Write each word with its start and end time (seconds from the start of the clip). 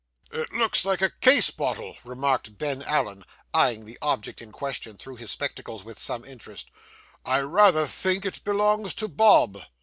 'It 0.31 0.51
looks 0.51 0.83
like 0.83 0.99
a 0.99 1.11
case 1.11 1.51
bottle;' 1.51 1.95
remarked 2.03 2.57
Ben 2.57 2.81
Allen, 2.81 3.23
eyeing 3.53 3.85
the 3.85 3.99
object 4.01 4.41
in 4.41 4.51
question 4.51 4.97
through 4.97 5.15
his 5.17 5.29
spectacles 5.29 5.83
with 5.83 5.99
some 5.99 6.25
interest; 6.25 6.71
'I 7.23 7.41
rather 7.41 7.85
think 7.85 8.25
it 8.25 8.43
belongs 8.43 8.95
to 8.95 9.07
Bob. 9.07 9.59